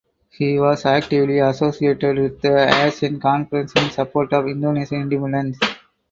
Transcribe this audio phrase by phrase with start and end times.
[0.31, 5.59] He was actively associated with the Asian Conference in support of Indonesian independence.